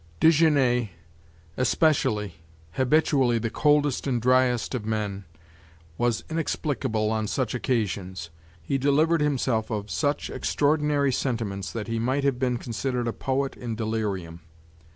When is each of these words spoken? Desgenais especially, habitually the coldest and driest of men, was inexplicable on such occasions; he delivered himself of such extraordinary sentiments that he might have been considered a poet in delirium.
Desgenais 0.19 0.89
especially, 1.57 2.37
habitually 2.71 3.37
the 3.37 3.51
coldest 3.51 4.07
and 4.07 4.19
driest 4.19 4.73
of 4.73 4.83
men, 4.83 5.25
was 5.95 6.23
inexplicable 6.27 7.11
on 7.11 7.27
such 7.27 7.53
occasions; 7.53 8.31
he 8.63 8.79
delivered 8.79 9.21
himself 9.21 9.69
of 9.69 9.91
such 9.91 10.31
extraordinary 10.31 11.13
sentiments 11.13 11.71
that 11.71 11.87
he 11.87 11.99
might 11.99 12.23
have 12.23 12.39
been 12.39 12.57
considered 12.57 13.07
a 13.07 13.13
poet 13.13 13.55
in 13.55 13.75
delirium. 13.75 14.41